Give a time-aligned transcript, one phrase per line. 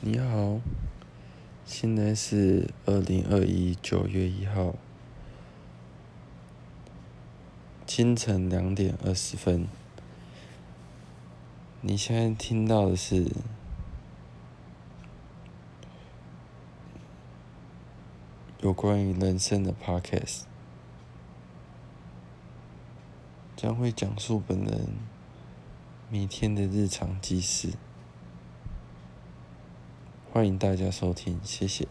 [0.00, 0.60] 你好，
[1.64, 4.74] 现在是二零二一九月一号
[7.86, 9.66] 清晨两点二十分。
[11.80, 13.30] 你现在听到的是
[18.60, 20.42] 有关于人生的 podcast，
[23.56, 24.88] 将会讲述本人
[26.10, 27.70] 每天的日常记事。
[30.34, 31.86] 欢迎大家收听，谢谢。